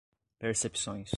[0.41, 1.09] percepções